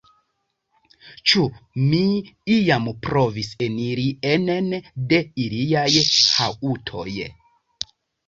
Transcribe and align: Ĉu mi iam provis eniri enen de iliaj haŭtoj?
Ĉu 1.31 1.43
mi 1.89 1.99
iam 2.53 2.87
provis 3.03 3.51
eniri 3.67 4.07
enen 4.31 4.71
de 5.11 5.21
iliaj 5.45 5.87
haŭtoj? 6.39 7.07